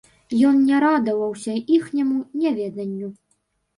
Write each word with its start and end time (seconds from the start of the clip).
Ён 0.51 0.55
не 0.69 0.79
радаваўся 0.83 1.53
іхняму 1.75 2.17
няведанню. 2.45 3.07